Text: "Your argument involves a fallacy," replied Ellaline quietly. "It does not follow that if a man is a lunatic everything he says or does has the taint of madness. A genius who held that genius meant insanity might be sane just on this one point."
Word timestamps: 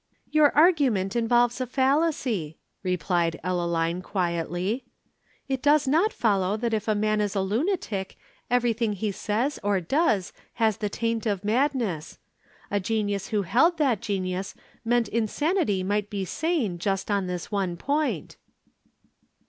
"Your 0.31 0.51
argument 0.57 1.15
involves 1.15 1.61
a 1.61 1.67
fallacy," 1.67 2.57
replied 2.81 3.39
Ellaline 3.43 4.01
quietly. 4.01 4.83
"It 5.47 5.61
does 5.61 5.87
not 5.87 6.11
follow 6.11 6.57
that 6.57 6.73
if 6.73 6.87
a 6.87 6.95
man 6.95 7.21
is 7.21 7.35
a 7.35 7.41
lunatic 7.41 8.17
everything 8.49 8.93
he 8.93 9.11
says 9.11 9.59
or 9.61 9.79
does 9.79 10.33
has 10.55 10.77
the 10.77 10.89
taint 10.89 11.27
of 11.27 11.45
madness. 11.45 12.17
A 12.71 12.79
genius 12.79 13.27
who 13.27 13.43
held 13.43 13.77
that 13.77 14.01
genius 14.01 14.55
meant 14.83 15.07
insanity 15.07 15.83
might 15.83 16.09
be 16.09 16.25
sane 16.25 16.79
just 16.79 17.11
on 17.11 17.27
this 17.27 17.51
one 17.51 17.77
point." 17.77 18.37